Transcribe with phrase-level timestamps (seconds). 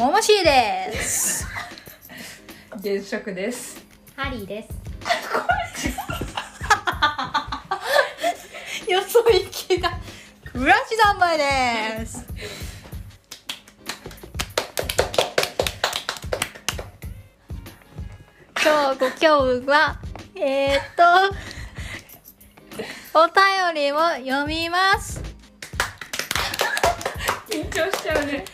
[0.00, 1.46] ももしーです。
[2.80, 3.84] 現職です。
[4.16, 4.70] ハリーです
[8.90, 9.92] よそ行きだ。
[10.54, 12.24] ブラシ三昧です。
[18.64, 19.26] 今日ご今日
[19.68, 19.98] は
[20.34, 21.04] えー、っと
[23.20, 23.34] お便
[23.74, 25.20] りを読みます。
[27.50, 28.46] 緊張しちゃうね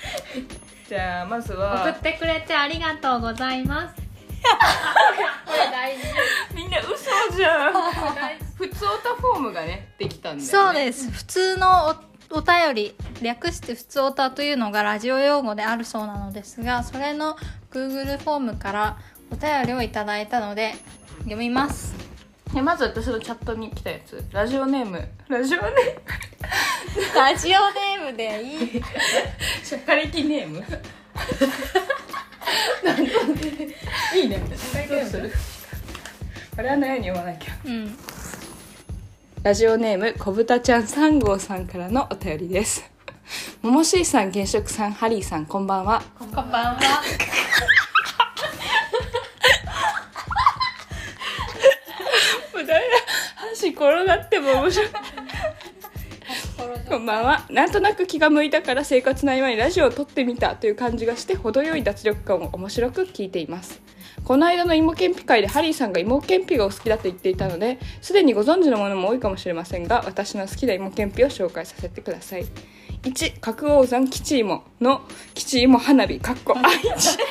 [0.89, 3.97] じゃあまず送はってくれてありがとうございます。
[5.45, 6.03] これ大事。
[6.55, 7.73] みんな嘘じゃん。
[8.55, 10.45] 普通オタフォームがねできたんだよね。
[10.45, 11.11] そうです。
[11.11, 11.89] 普通の
[12.31, 17.37] おお便り略して普通おたというのがラジオ用語であるそうなのですがそれの
[17.71, 18.99] Google フォームから
[19.31, 20.75] お便りをいただいたので
[21.19, 22.06] 読みます
[22.57, 24.25] えまず私のチャットに来たやつ。
[24.33, 25.07] ラジオネーム。
[25.29, 25.75] ラジオネーム。
[27.15, 28.83] ラジオネームでいい。
[29.63, 30.65] シャカリキネーム
[34.15, 34.39] いいね。
[34.89, 35.31] どうする。
[36.57, 37.53] あれは何に読まなきゃ。
[37.67, 37.95] うん。
[39.43, 42.91] ラジオネームこぶたちゃん3号さんからのお便りです。
[43.61, 46.03] ももしーさん現職さんハリーさんこんばんは。
[46.19, 46.79] こんばんは
[53.77, 54.89] 転がっても面白い。
[56.89, 57.47] こんばんは。
[57.51, 63.83] なんとなく気が向いたから生活の合間にラジオを撮ってみたという感じがして程よい脱力感を面白く聞いています。
[64.25, 72.47] この間の芋けんぴ会でハリーさんが芋けんぴがお好きだと言っていたのですでにご存知のものも多いかもしれませんが私の好きな芋けんぴを紹介させてください。
[73.03, 75.03] 1角王山吉芋の
[75.35, 76.19] 吉芋花火。
[76.19, 77.19] かっこ愛知。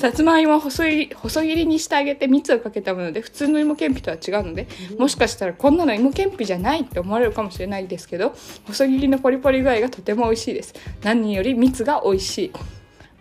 [0.00, 4.66] さつまいもを細い細切りにしてあげて蜜をかけたもので普通の芋けんぴとは違うので
[4.98, 8.34] もしかしたらこんなの芋けんぴじゃないって思われるかもしれないですけど
[8.64, 10.74] 細切りのポリポリ具合がとても美味しいです。
[11.02, 12.52] 何より蜜が美味しい。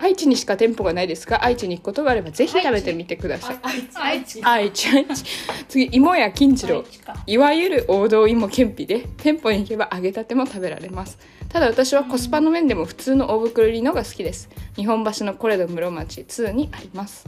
[0.02, 3.60] 愛知にしか店舗がないですが愛知に行くことがあればぜひ食べてみてください。
[3.94, 4.42] 愛知。
[4.42, 5.26] 愛知愛知。
[5.68, 6.86] 次芋や金次郎。
[7.28, 14.50] いわゆる王道芋けんぴで店舗に行けば揚げたても食べられますただ私はコスパの面でも普通の大袋入りのが好きです。
[14.76, 17.26] 日本橋のコレド室町2にあります。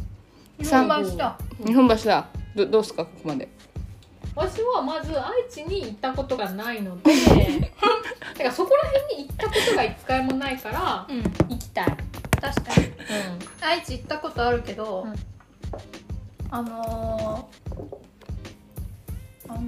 [0.60, 1.38] 日本橋だ。
[1.66, 2.28] 日本橋だ。
[2.56, 3.06] どどうすか？
[3.06, 3.50] ここまで。
[4.36, 7.12] 私はまず愛知に行ったことがないので。
[8.38, 11.24] てかそこら辺に行ったことが一回もないからうん。
[11.50, 11.98] 行きたい、
[12.40, 12.88] 確かに。
[12.88, 12.92] う
[13.60, 15.16] 愛知行ったことあるけど、うん。
[16.52, 19.62] あのー、あの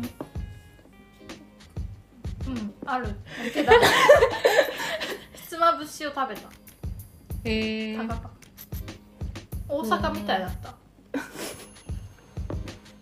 [2.48, 3.08] うんある。
[3.54, 3.72] けど。
[5.34, 6.48] ひつまぶしを食べた。
[6.48, 6.52] ん、
[7.46, 7.98] へえ。
[9.68, 10.76] 大阪みたいだった、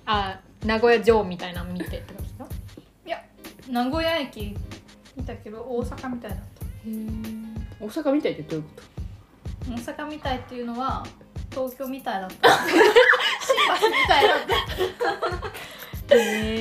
[0.05, 2.45] あ名古屋城みたいなの見てってことですか？
[3.05, 3.21] いや
[3.69, 4.55] 名古屋駅
[5.17, 6.39] 見たけど大阪みたいだっ
[7.79, 8.69] 大阪みたいってどういうこ
[9.65, 11.03] た大阪みたいっていうのは
[11.49, 12.49] 東京みたいだった。
[12.57, 14.39] 新橋みたいだっ
[16.07, 16.15] た。
[16.15, 16.19] へえ。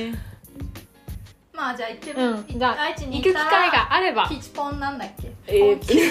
[1.71, 2.55] あじゃあ行ってみ、う。
[2.55, 2.59] ん。
[2.59, 4.27] じゃあ愛知に行く機会があれば。
[4.27, 5.31] キチポンなんだっけ？
[5.47, 6.01] えーポンキチ。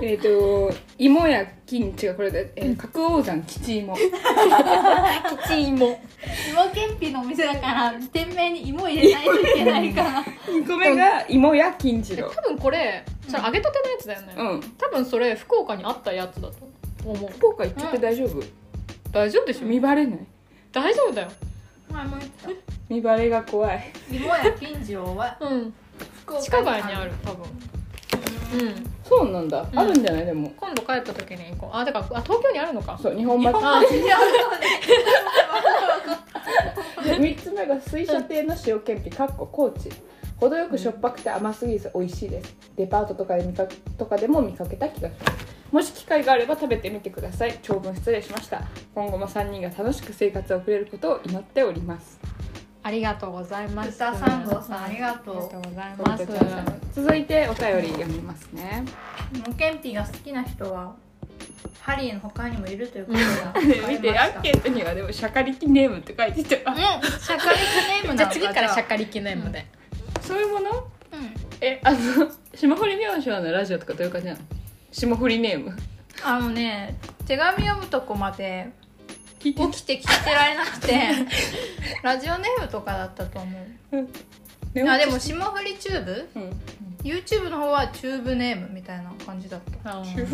[0.00, 3.96] えっ、と芋や金違うこれで、えー、角王山吉芋。
[5.44, 6.00] 吉芋。
[6.52, 10.24] 芋けんぴのお店だから店名に芋入れないといけないから。
[10.46, 12.30] 2個目が芋や金次郎。
[12.30, 14.60] 多分これそれ揚げたてのやつだよね、うん。
[14.78, 16.54] 多分それ福岡にあったやつだと
[17.04, 18.40] 思う福岡行ってて大丈夫、
[19.10, 20.18] 大丈夫でしょ見バレない
[20.72, 21.28] 大丈夫だよ
[21.92, 23.92] 前も言って見バレが怖い。
[24.08, 25.72] た芋や金次郎はうん。
[26.22, 27.46] 福岡地下街にある多分。
[28.54, 28.90] うん。
[29.04, 29.78] そうなんだ、ん。
[29.78, 30.26] あるんじゃない？
[30.26, 30.52] でも。
[30.56, 31.76] 今度帰った時に行こう。
[31.76, 32.98] あだからあ東京にあるのか。
[33.02, 33.50] そう日本橋。
[33.54, 33.80] あ
[37.04, 39.90] で3つ目が水車亭の塩けんぴかっこ高知。
[40.36, 42.56] 程よくしょっぱくて甘すぎず美味しいです。
[42.76, 43.66] デパートとかで見か
[43.96, 47.58] とかでも見かけた気がしますもし機会があれば食べてみてください。
[47.62, 48.62] 長文失礼しました。
[48.94, 52.18] 今後も3人が楽しく生活を送れることを祈っております。
[52.82, 53.90] ありがとうございます。
[53.90, 55.36] 歌三号さんありがとう。
[55.36, 57.02] ありがとうございます。
[57.02, 58.84] 続いてお便り読みますね。
[59.34, 60.94] 芋けんぴが好きな人は
[61.80, 69.66] ハリーの他にもいるということが分かりました見てアンケートにはでもシャカリキネームって書いてたうんシャカリクネームじゃ次からシャカカリキネームで、
[70.22, 70.70] そういうもの？
[70.70, 70.86] うん。
[71.60, 71.98] えあの
[72.54, 74.38] 霜降り明星のラジオとかどういう感じなの？
[74.92, 75.76] 霜降りネーム。
[76.24, 76.96] あのね
[77.26, 78.70] 手紙読むとこまで
[79.38, 81.08] 起きて聞いてられなくて
[82.02, 83.58] ラジオネームとかだったと思
[83.92, 84.08] う。
[84.74, 86.28] であでも霜降りチューブ？
[86.34, 86.50] うん。
[87.04, 89.90] YouTube の方はチューブネームみたいな感じだった。
[90.00, 90.24] あじゃあ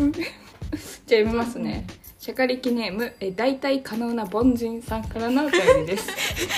[1.07, 1.85] 読みますね。
[2.19, 6.09] シャカリキネーム、え大体可能な凡人さんからのお便りです。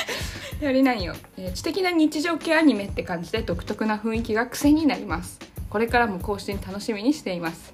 [0.63, 5.39] より何よ、えー知的な日常系アニメって感じで独特な雰囲気が癖になります。
[5.69, 7.73] これからも更新楽しみにしています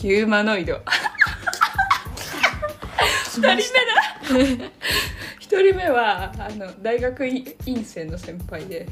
[0.00, 0.80] ヒューマノイド
[3.34, 4.70] 二人目だ
[5.38, 7.44] 一人目はあの大学院
[7.84, 8.86] 生の先輩で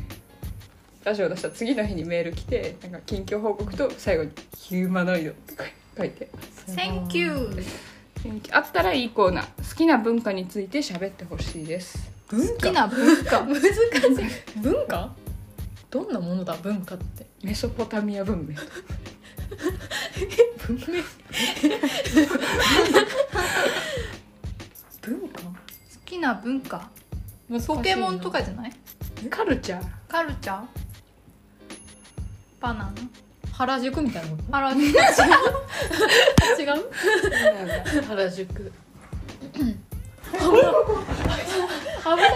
[1.05, 5.55] ラジオ出した次の日にメール来てなんか近況報告と最後に「ヒューマノイド」って
[5.97, 6.29] 書いて。
[6.69, 7.51] Thank you
[8.51, 12.11] あったらいいコーナー好きな文化について喋ってほしいです。
[12.29, 13.43] 文好きな文化？
[13.47, 14.59] 難しい。
[14.59, 15.15] 文化？
[15.89, 17.25] どんなものだ文化って？
[17.45, 18.57] メソポタミア文明
[20.67, 21.03] 文明
[25.03, 25.43] 文化？
[25.43, 25.53] 好
[26.05, 26.91] きな文化？
[27.67, 28.73] ポケモンとかじゃない？
[29.31, 29.85] カルチャー？
[30.09, 30.65] カルチャー
[32.61, 32.93] バナナ？
[33.53, 34.93] 原宿みたいなこ原宿？
[34.93, 34.99] と
[36.61, 36.91] 違う？
[38.07, 38.73] 原宿。
[40.33, 40.63] 危ない。
[42.05, 42.31] 危ない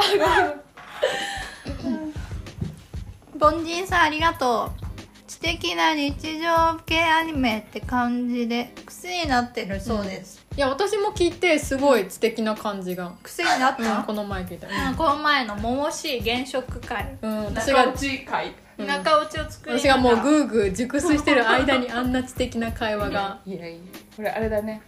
[3.40, 4.86] 凡人さんありがとう。
[5.28, 17.18] 知的な日常系アニメって感じで癖になってるそうです、いや私も聞いてすごい知的な感じが、癖になった、うん、この前聞いた、うんこの前の「ももしい原色会。
[17.22, 18.54] うん、私が内会？
[18.78, 18.88] うん。
[18.88, 23.40] 中落ちを作り私がもうグーグー熟睡してる間にあんな知的な会話が。
[23.46, 23.80] いやいや
[24.16, 24.82] これあれだね。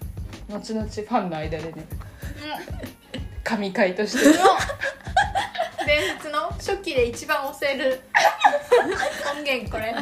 [0.49, 1.85] 後々ファンの間でね。
[3.43, 4.37] 神回として
[5.87, 8.01] 伝説の初期で一番押せる。
[9.33, 9.95] 音源これ。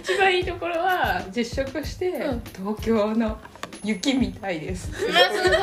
[0.00, 2.42] 一番いいところは実食して、うん。
[2.56, 3.38] 東京の
[3.84, 4.90] 雪みたいです。
[4.90, 5.54] そうそうそう。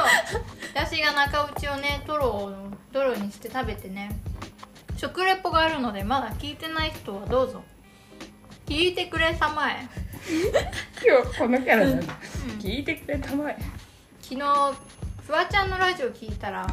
[0.76, 2.54] 私が中落ちをねトロを
[2.94, 4.12] トロにして食べてね。
[4.96, 7.64] 食レポがあるのでまだ聞いてない人はどうぞ。
[8.68, 9.88] 聞いてくれたまえ。
[11.04, 11.96] 今日このキャラな。
[11.96, 12.06] ん。
[12.06, 12.14] だ、
[12.60, 13.58] 聞いてくれたまえ。
[14.22, 14.42] 昨日
[15.26, 16.68] フワちゃんのラジオ聞いたら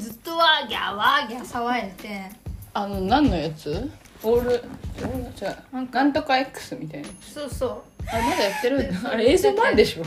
[0.00, 2.30] ずっとワーギャーワーギャー騒いでて。
[2.74, 3.90] あの何のやつ？
[4.22, 5.98] オールオール違うなんか。
[5.98, 7.08] なんとか X みたいな。
[7.20, 7.82] そうそう。
[8.06, 8.90] あれまだやってる？
[8.90, 10.04] んだあれ映像版でしょ。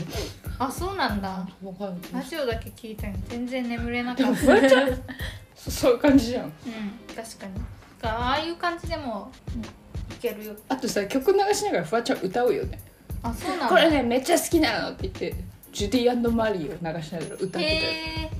[0.58, 1.28] あそうなんだ。
[1.28, 4.34] わかるラジオだけ聞いたのに全然眠れなかった。
[4.34, 4.88] フワちゃん
[5.54, 6.44] そ そういう感じじゃん。
[6.44, 6.52] うん
[7.14, 7.54] 確かに。
[8.02, 9.30] だからああいう感じでも
[10.10, 10.56] いけるよ。
[10.68, 12.80] あとさ曲流しながらフワちゃん歌うよね。
[13.22, 13.68] あそうなんだ。
[13.68, 15.34] これねめっちゃ好きなのって言って
[15.72, 17.60] ジュディマリーを流しながら歌ってたよ。
[17.60, 17.72] へ
[18.24, 18.30] え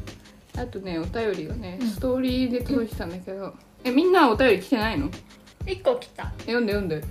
[0.57, 1.89] あとねお便りがねうん。
[1.89, 3.55] ストーリーで届いてたんだけど、
[3.85, 5.11] えみんなお便り来てないの
[5.65, 6.33] ？1個来た。
[6.39, 7.05] え読んで読んで。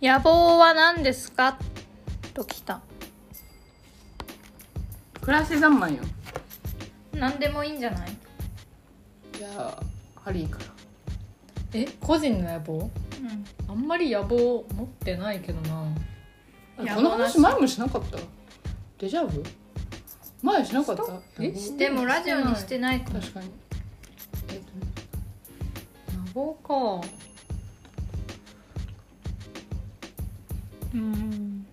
[0.00, 1.58] 野望は何ですか？
[2.34, 2.80] と来た。
[5.20, 6.02] 暮らし三昧よ。
[7.12, 8.08] 何でもいいんじゃない？
[9.32, 9.82] じゃあ
[10.20, 10.66] ハリーから。
[11.72, 12.78] え個人の野望？
[12.78, 12.90] うん。
[13.68, 15.84] あんまり野望持ってないけどな。
[16.84, 18.18] やこの話前もしなかった？
[18.98, 19.42] デジャブ？
[20.46, 21.02] 前しなかった？
[21.40, 23.50] え野望でもラジオにしてない確かに。
[24.48, 24.66] えっとね
[26.26, 26.54] 野望
[27.02, 27.06] か。
[30.94, 31.66] うん。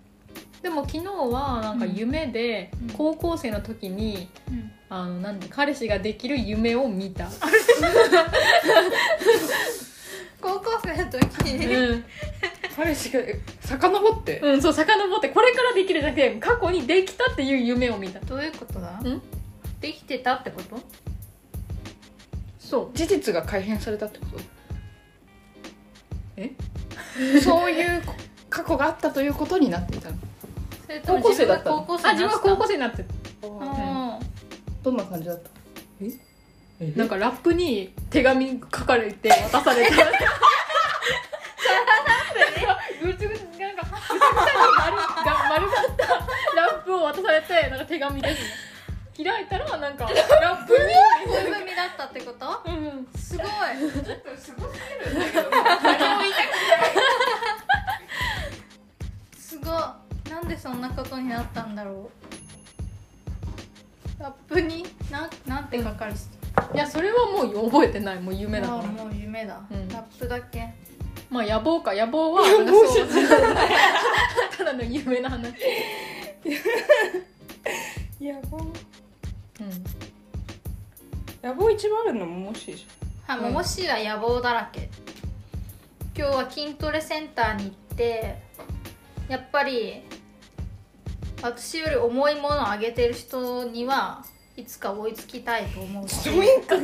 [0.62, 2.90] でも昨日はなんか夢でうん。
[2.90, 4.72] 高校生の時に、うん。
[4.88, 7.28] あのなんで彼氏ができる夢を見た、
[10.40, 11.24] 高校生の時
[11.54, 11.66] に？
[11.66, 12.04] うん
[12.76, 13.20] 彼氏が
[13.60, 14.40] 遡って？
[14.40, 15.28] うん、そう遡って。
[15.28, 18.20] これからできるじゃなくて過去にできたっていう夢を見た。
[18.20, 18.88] どういうことだ？
[19.00, 19.22] ん？
[19.80, 20.78] できてたってこと？
[22.58, 22.96] そう。
[22.96, 24.38] 事実が改変されたってこと？
[26.36, 26.50] え？
[27.40, 28.02] そういう
[28.50, 30.16] 過去があったということになっていたの。
[30.86, 31.76] それとも高校生だったの？
[31.80, 33.04] 自分が高校生あ自分は高校生生になって。
[33.42, 34.18] あ
[34.82, 35.50] どんな感じだった？
[36.80, 36.92] え？
[36.96, 39.96] なんかラップに手紙書かれて渡された
[47.94, 48.48] 手紙ですね。
[49.24, 50.10] 開いたらなんかラ
[50.58, 50.78] ップに
[51.32, 52.62] 恋文だったってこと？
[52.66, 53.46] うんすごい
[54.36, 54.72] すごす
[55.04, 55.16] ぎる。
[55.16, 56.38] んだけど何も言いた
[59.36, 59.74] くすごい。
[60.30, 62.10] なんでそんなことになったんだろ
[64.18, 64.22] う。
[64.22, 64.84] ラップに？
[65.12, 66.18] なんなんて書かれて
[66.74, 68.20] いやそれはもう覚えてない。
[68.20, 68.82] もう夢だから。
[68.82, 69.88] もう夢だ、うん。
[69.88, 70.74] ラップだけ？
[71.30, 71.94] まあ野望か。
[71.94, 72.42] 野望は
[74.58, 75.52] ただの夢の話
[78.24, 78.68] 野望うん。
[81.46, 82.86] 野望一番あるのももしいじ
[83.26, 84.88] はい、ももしは野望だらけ。
[86.16, 88.38] 今日は筋トレセンターに行って
[89.28, 90.04] やっぱり
[91.42, 94.24] 私より重いものをあげてる人には
[94.56, 96.76] いつか追いつきたいと思うウインク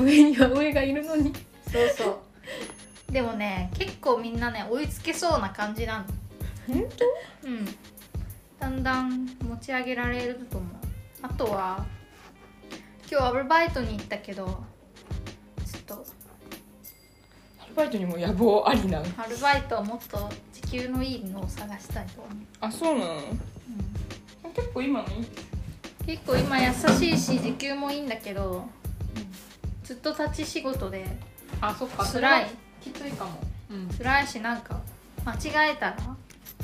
[0.00, 1.32] 上には上がいるのに。
[1.72, 2.22] そうそ
[3.08, 3.12] う。
[3.12, 6.04] でもね結構みんなね追いつけそうな感じなの。
[6.68, 6.88] 本
[7.46, 7.91] うん
[8.62, 10.70] だんだん持ち上げられると思う。
[11.20, 11.84] あとは
[13.10, 16.06] 今日アルバイトに行ったけどちょっと
[17.60, 23.14] アルバイトにも野望ありなのアルバイトはもっと時給のいいのを探したいと思う、あそうなの？
[23.14, 24.52] うん。
[24.54, 25.26] 結構今のいい？
[26.06, 28.64] 結構今優しいし時給もいいんだけど、
[29.82, 31.04] ずっと立ち仕事で
[31.60, 32.04] あそっか。
[32.04, 32.46] 辛い。
[32.80, 33.32] きついかも。
[33.70, 33.88] うん。
[33.88, 34.80] 辛いしなんか
[35.24, 35.96] 間違えたら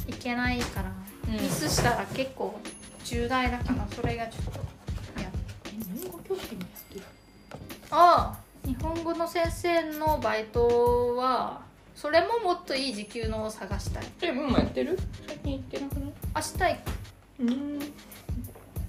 [0.06, 2.58] いけないから、うんミスしたら結構
[3.04, 4.60] 重大だからそれがちょっと
[5.20, 5.30] や
[5.64, 7.04] 日本語教師もやってる。
[7.90, 11.60] ああ日本語の先生のバイトは
[11.94, 14.04] それももっといい時給のを探したい。
[14.22, 14.98] えもうやってる？
[15.26, 16.12] 最近行ってなくない？
[16.36, 16.92] 明日行く。
[17.40, 17.78] うん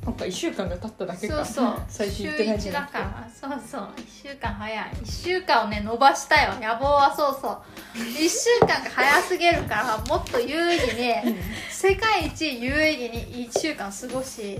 [0.05, 1.45] なんか1週間が経っただけか。
[1.45, 1.81] そうそう。
[1.87, 3.29] 最近週行ってないんじ1ゃなくてだから。
[3.29, 3.81] そうそう。
[3.97, 4.85] 1週間早い。
[5.03, 6.53] 1週間をね伸ばしたよ。
[6.61, 7.61] 野望はそうそう。
[7.97, 11.35] 1週間が早すぎるからもっと有意義に
[11.69, 14.59] 世界一有意義に1週間過ごし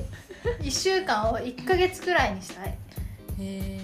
[0.61, 2.67] 1週間を1ヶ月くらいにしたい。
[2.69, 2.75] へ
[3.39, 3.79] え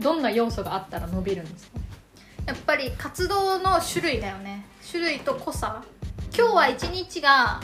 [0.00, 1.80] どんな要素があったら伸びるんですか？
[2.46, 4.66] やっぱり活動の種類だよね。
[4.88, 5.82] 種類と濃さ。
[6.36, 7.60] 今日は1日が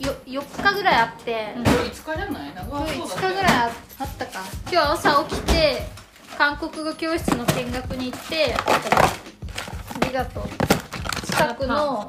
[0.00, 2.54] よ4日ぐらいあって、今日5日じゃない？
[2.54, 4.40] 長今日そうだ5日ぐらいあったか。
[4.70, 5.82] 今日朝起きて
[6.38, 10.44] 韓国語教室の見学に行ってありがとう。
[11.26, 12.08] 近くの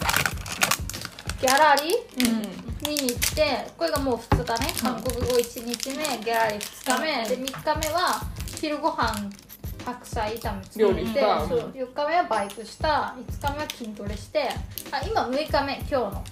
[1.42, 2.62] ギャラリーうん。
[2.88, 7.30] 見に行ってこれがもう2日ね韓国語1日目ギャラリー2日目。
[7.30, 8.22] で3日目は
[8.60, 9.30] 昼ご飯
[9.86, 11.48] 白菜炒め作料って理した。
[11.48, 11.60] そう。
[11.76, 13.16] 4日目はバイクした。
[13.18, 14.50] 5日目は筋トレして。
[14.92, 16.24] あ今6日目今日の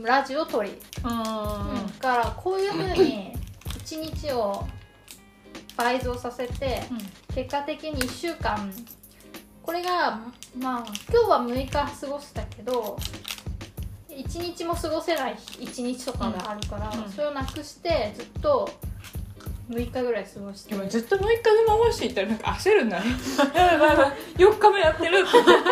[0.00, 0.72] ラジオ撮り。
[1.02, 3.32] あうん、だからこういうふうに
[3.84, 4.66] 1日を
[5.76, 6.82] 倍増させて
[7.34, 8.72] 結果的に1週間
[9.62, 10.20] これが
[10.58, 12.98] まあ今日は6日過ごせたけど
[14.08, 17.10] 1日も過ごせない1日とかがあるから、うん。
[17.10, 18.70] それをなくしてずっと
[19.70, 23.06] 6日ぐらい過ごしてでもずっと6日で回していったらなんか焦るんだね
[23.38, 25.38] やばいやばいやばい4日目やってるって。
[25.42, 25.62] だ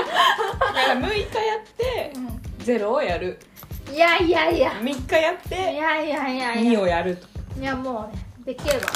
[0.73, 1.31] から6日やっ
[1.77, 2.19] てう
[2.65, 3.29] 0をやる。
[3.29, 3.50] ん
[3.93, 4.73] いやいやいや。
[4.73, 5.71] 3日やっいてや
[6.03, 7.27] いやいやい2やをやると。
[7.61, 8.89] いやもうねできれば。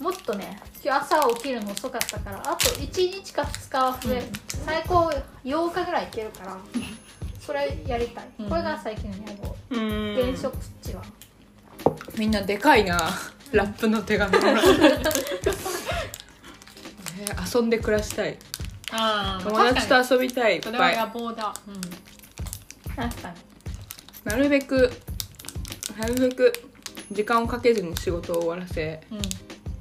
[0.00, 4.22] もっとね今日朝起きるの遅かったからあと1日か2日は増える、
[4.64, 5.10] 最高
[5.44, 6.58] 8日ぐらいいけるから
[7.40, 8.48] それやりたい、うん。
[8.48, 10.16] これが最近の野望うん。
[10.20, 11.02] 原則値は。
[12.18, 12.98] みんなでかいな。
[13.52, 14.68] ラップの手紙もらって
[17.20, 18.36] えー遊んで暮らしたい。
[18.90, 20.56] あ友達と遊びたい。
[20.56, 21.54] いっそれはぱい野望だ。
[22.96, 23.53] 確かに
[24.24, 24.90] なるべく
[25.98, 26.52] なるべく
[27.12, 29.20] 時間をかけずに仕事を終わらせうん。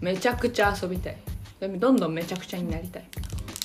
[0.01, 1.17] めちゃくちゃ遊びたい。
[1.59, 3.07] でもどんどんめちゃくちゃになりたい。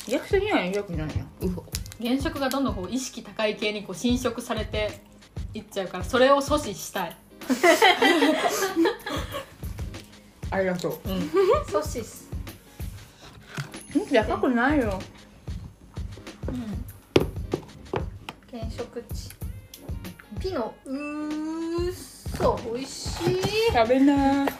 [0.09, 1.65] 逆的にはよくないようほ
[2.01, 5.01] 現職がどんどんこう意識高い系にこう侵食されて
[5.53, 7.17] いっちゃうからそれを阻止したい。
[10.51, 11.11] ありがとう。
[11.11, 11.31] ん。
[11.67, 12.29] ソシス
[13.95, 14.99] うやばくないよ。
[16.49, 16.85] うん。
[18.51, 19.38] 原色値
[20.41, 21.93] ピノうー
[22.37, 23.43] そ美味しい。
[23.73, 24.53] 食べなー。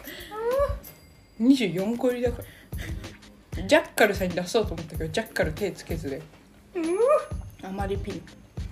[1.39, 2.41] 24個入りだか
[3.57, 3.63] ら。
[3.67, 6.21] ジャッカルさんに出そうと思ったけどジャッカル手つけずで。
[7.63, 8.21] あまりピン。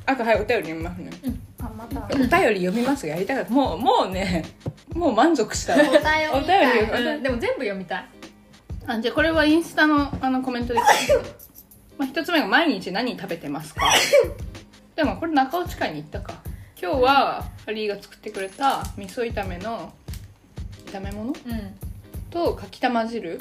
[0.05, 1.11] あとはいお便り読みますね。
[1.59, 2.05] あまた。
[2.05, 2.29] お便り
[2.65, 3.51] 読みますがやりたかった。
[3.51, 4.43] もうもうね
[4.93, 5.73] もう満足した。
[5.73, 5.99] わお便り。
[6.33, 7.23] お便りうん。
[7.23, 8.05] でも全部読みたい。
[8.85, 10.79] あじゃあこれはインスタのあのコメントで。
[11.97, 13.81] まあ一つ目が「毎日何食べてますか?
[14.95, 16.33] 」でもこれ中落ち会に行ったか
[16.79, 19.91] 今日はハリーが作ってくれた味噌炒めの
[20.86, 21.34] 炒め物？
[22.29, 23.39] とかきたま汁？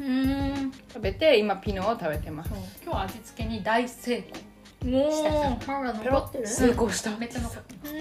[0.00, 0.72] うーん。
[0.88, 2.50] 食べて今ピノを食べてます。
[2.82, 4.18] 今日は味付けに大成
[4.82, 4.90] 功。
[4.90, 6.46] もうした人歯が残ってる？
[6.46, 7.16] 成功した。
[7.16, 7.92] めっちゃ残ってう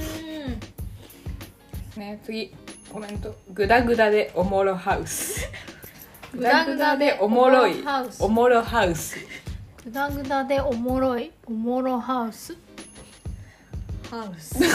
[1.95, 1.99] ーん。
[1.99, 2.53] ね次。
[2.91, 5.49] コメント「グダグダでおもろハウス」
[6.33, 8.23] グダグダでおもろいハウス。
[8.23, 9.17] おもろハウス。
[9.83, 11.31] グダグダでおもろい。
[11.45, 12.57] おもろハウス
[14.23, 14.55] ハウス。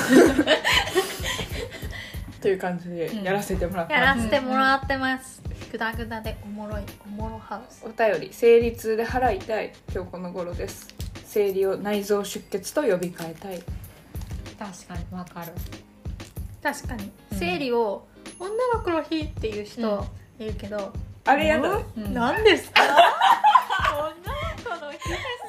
[2.40, 7.84] という感じでやらせてもらってやます、らせてもらってます、グダグダでおもろいおもろハウス。
[7.84, 9.72] お便り生理痛で腹痛い。
[9.94, 10.88] 今日この頃です。
[11.26, 13.62] 生理を内臓出血と呼び換えたい。
[14.58, 15.52] 確かにわかる。
[16.62, 17.38] 確かに、うん。
[17.38, 18.06] 生理を
[18.38, 20.06] 女の子の日っていう人
[20.38, 20.92] いるけど、
[21.26, 21.84] あれやだね。
[21.98, 22.14] うん。
[22.14, 22.80] 何ですか？
[22.88, 22.90] 女
[24.72, 25.39] の子の日です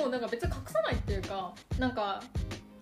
[0.00, 2.22] もうなんか別に隠さないっていうかなんか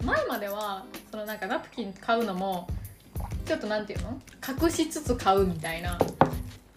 [0.05, 2.69] 前まではそのなんかナプキン買うのも
[3.45, 4.21] ちょっとなんていうの？
[4.63, 5.99] 隠しつつ買うみたいな。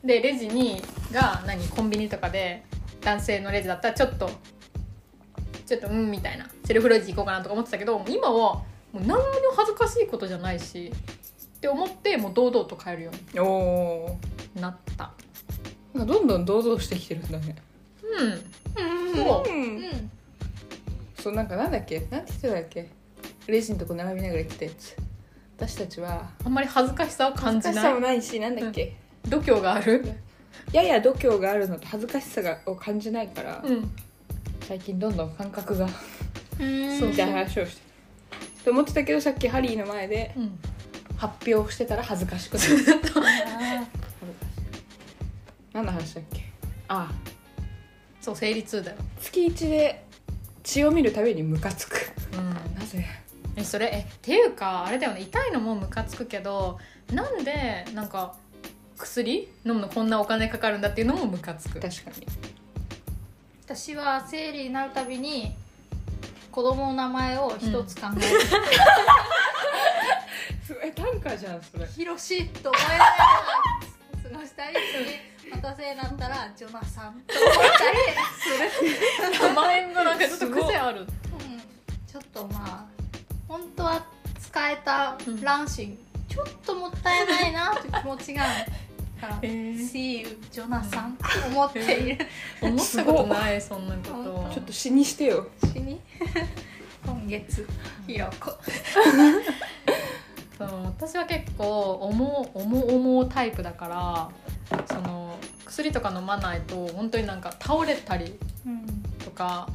[0.03, 0.81] でレジに
[1.11, 1.67] が何？
[1.67, 2.63] コンビニとかで
[3.01, 4.31] 男性のレジだったらちょっと
[5.67, 6.49] ちょっとうんみたいな。
[6.65, 9.21] セルフレジ行こうかなとか思ってたけど今はもう何にも
[9.55, 10.91] 恥ずかしいことじゃないし
[11.57, 13.11] って思ってもう堂々と買えるよ
[14.55, 15.11] うになった。
[15.93, 17.55] ーなんかどんどん堂々してきてるんだね。
[18.01, 19.15] うん。
[19.15, 20.11] そううんうん
[21.21, 22.07] そうなんかなんだっけ？
[22.09, 22.89] なんて人だっけ？
[23.47, 24.95] レジのとこ並びながら来たやつ。
[25.57, 28.95] 私たちはあんまり恥ずかしさを感じ恥ずかしさもないないしなんだっけ、
[29.27, 30.03] 度胸がある？
[30.73, 33.91] やや度胸があるのと恥ずかしさがを感じないから、うん。
[34.67, 35.87] 最近どんどん感覚が
[36.59, 37.81] うんそうみたいな話をして。
[38.65, 40.59] と思ってたけどさっきハリーの前でうん。
[41.17, 42.71] 発表してたら恥ずかしくなる。
[43.21, 43.85] あ
[45.73, 46.41] 何の話だっけ？
[46.87, 47.13] ああ。
[48.19, 48.97] そう生理痛だよ。
[49.19, 50.03] 月1で
[50.63, 52.11] 血を見るたびにムカつく。
[52.33, 52.53] うん。
[52.79, 53.05] なぜ？
[53.55, 53.91] えそれ？
[53.93, 55.21] えっていうかあれだよね。
[55.21, 56.79] 痛いのもムカつくけど
[57.11, 58.35] なんでなんか
[58.97, 59.49] 薬？
[59.65, 61.79] 飲むのこんなお金かかるんだっていうのもムカつく。
[61.79, 62.27] 確かに。
[63.65, 65.55] 私は生理になるたびに
[66.51, 68.21] 子供の名前を一つ考える、
[70.61, 71.85] すごい短歌じゃんそれ。
[71.95, 73.05] ヒロシと思いながら
[75.81, 77.97] 次またせいなったらジョナサンと思ったり
[78.37, 81.01] する名前がなんかちょっと癖ある。
[81.01, 81.07] うん。
[81.07, 82.85] ちょっとまあ
[83.47, 84.05] 本当は
[84.39, 85.75] 使えた卵子、
[86.29, 88.43] ちょっともったいないなという気持ちが
[89.19, 89.47] から「え。
[89.47, 92.27] ー See you ジョナサン」と思っている。
[92.61, 94.33] 思ったことないそんなこと。
[94.33, 95.47] 本ちょっと死にしてよ。
[95.73, 95.99] 死に？
[97.05, 97.67] 今月
[98.05, 98.53] ひろこ。
[100.57, 104.29] そう私は結構重重重タイプだから
[104.87, 109.01] その薬とか飲まないと本当になんか倒れたりうん。
[109.23, 109.69] とか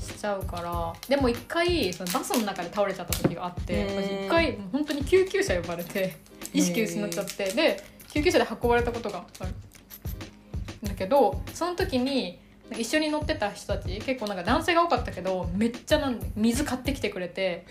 [0.00, 6.16] しちゃうからでも一回そのバスの中で倒れちゃった時があって私一回本当に救急車呼ばれて
[6.52, 12.38] 意識失っちゃってで救急車で運ばれたことがあるんだけどその時に
[12.72, 17.66] 一緒に乗ってた人たち結構なんか男性が多かったけどめっちゃなん水買ってきてくれて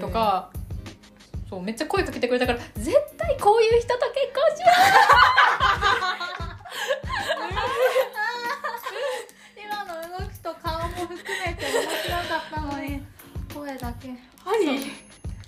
[0.00, 0.50] とか、
[1.54, 4.66] そうめっちゃ声かけてくれたから絶対こういう人と結婚しよ
[9.62, 13.06] 今の動きと顔も含めて面白かったのに
[13.54, 14.08] 声だけ。
[14.42, 14.92] ハリーう。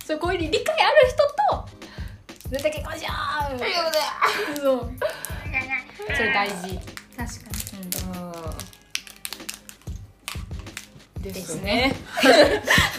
[0.05, 1.69] そうこういう理解ある人と
[2.51, 3.11] 絶対結婚しよ
[3.53, 3.59] う。
[4.61, 4.93] そう。
[6.17, 6.79] それ大事、
[11.27, 11.63] でですすね。
[11.65, 11.95] ね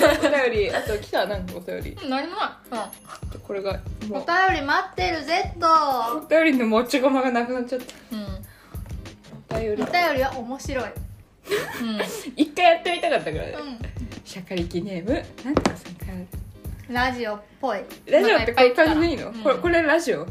[0.01, 1.25] お便りあと来た？
[1.25, 1.91] なんかお便り。
[1.91, 3.37] うん何もない。
[3.41, 5.55] これがおもう便り待ってる Z
[6.15, 7.93] お便りの持ち駒がなくなっちゃった。
[8.11, 8.19] うん。
[8.19, 8.27] うん。
[9.49, 10.85] お便りお便りは面白い。
[10.85, 10.91] うん。
[12.35, 13.51] 一回やってみたかったからね。
[13.53, 15.13] うシャカリキネーム。
[15.13, 16.27] なんさんからん。
[16.89, 17.79] ラジオっぽい。
[18.05, 20.21] ラジオってこういう感じでいいの、うんこれこれラジオ？
[20.23, 20.27] うん。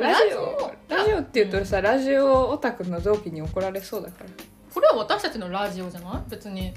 [0.00, 0.72] ラジオ？
[0.88, 4.30] ラジオって言うとさラジオオタクの同期に怒られそうだから
[4.72, 6.30] これは私たちのラジオじゃない？
[6.30, 6.72] 別に。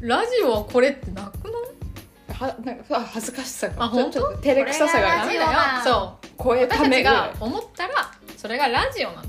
[0.00, 1.52] ラジオはこれってなくない？
[2.50, 3.84] はなんかあ恥ずかしさが。
[3.84, 5.78] あ本当ちょっと照れくささがこれがラジオだ。
[5.78, 9.28] よそう声私たちが思ったらそれがラジオなの。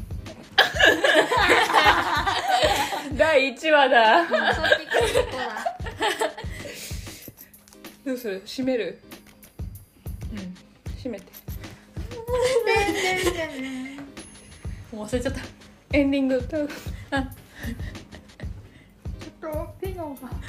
[3.18, 4.26] 第1話だ。
[8.06, 8.42] どうする？
[8.46, 9.00] 閉める？
[10.32, 10.56] うん。
[10.98, 11.26] 閉めて。
[14.92, 15.40] もう忘れちゃった。
[15.94, 16.74] エンディング歌うちょ
[17.20, 17.28] っ
[19.52, 20.30] とピノが。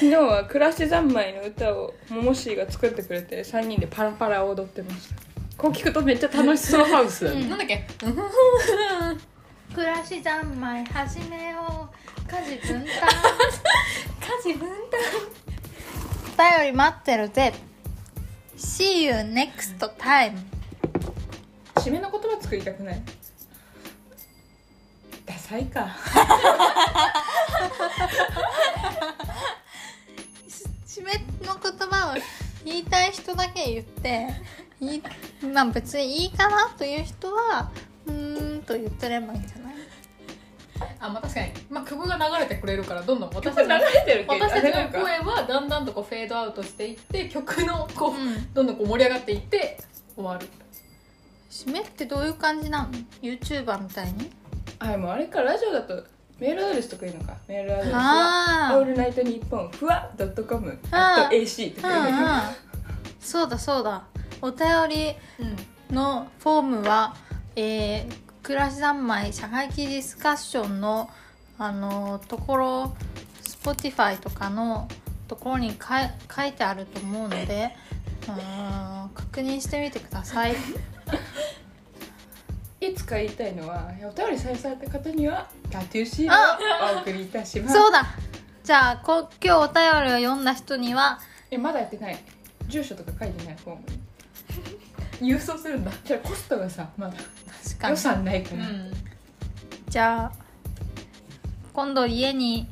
[0.00, 5.14] 昨日は暮らし三昧の歌をももしーが作ってくれて3人でパラパラ踊ってました。
[5.56, 7.84] こう聞くとめっちゃ楽しそうハウスだね、なんだっけ？
[9.74, 12.88] 暮らし三昧始めよう家事分担
[14.20, 15.00] 家事分担
[16.56, 17.54] お便り待ってるぜ
[18.56, 20.36] See you next time
[21.76, 23.02] 締めの言葉作りたくない
[25.24, 25.86] ダサいか
[30.86, 31.12] 締め
[31.46, 32.14] の言葉を
[32.64, 34.28] 言いたい人だけ言って
[34.80, 35.02] いい
[35.52, 37.70] まあ別にいいかなという人は
[38.06, 39.74] うーんと言ってればいいんじゃない？
[41.00, 48.52] あまあ確かに、まあ、曲が流れてくれるからどんどん私たちの私たちの声はだんだんとこうフェードアウトしていって曲のこう、うん。
[48.52, 49.78] どんどんこう盛り上がっていって
[50.14, 50.48] 終わる。
[51.50, 52.88] 締めってどういう感じなの
[53.22, 54.30] ?YouTuber みたいに？
[54.78, 56.04] あでもあれかラジオだと
[56.38, 57.34] メールアドレスとかいいのか。
[57.46, 60.10] メールアドレスはオールナイトニッポンふわ
[60.48, 62.18] .com AC とかいうん
[63.20, 64.04] そうだそうだ。
[64.40, 67.14] お便りうんのフォームは、
[67.54, 71.10] えー、暮らし三昧社会的ディスカッションの
[71.58, 72.96] あのところ
[73.44, 74.88] Spotify とかの
[75.28, 77.70] ところにかい書いてあると思うので
[78.26, 80.56] うーん確認してみてください
[82.86, 87.74] いつか言いたいのはお便り採用された方にはタトゥーシールをお送りいたします。
[87.74, 88.04] そうだ。
[88.64, 89.74] じゃあこ今日お便
[90.18, 91.20] りを読んだ人には
[91.52, 92.18] えまだやってない。
[92.66, 93.82] 住所とか書いてないフォーム
[95.20, 95.30] に。
[95.32, 95.92] 郵送するんだ。
[96.04, 97.22] じゃあコストがさまだ予
[97.68, 97.96] 確かに。
[97.96, 98.92] 算ないから、うん。
[99.88, 100.32] じゃあ
[101.72, 102.66] 今度家に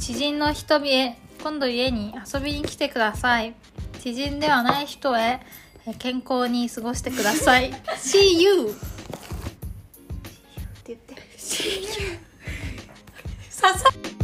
[0.00, 3.54] 知人の人へ今度家に遊びに来てください。
[4.00, 5.40] 知人ではない人へ
[5.86, 7.70] え健康に過ごしてください。
[7.94, 8.95] See you!
[11.48, 11.86] 刺
[13.50, 14.15] さっ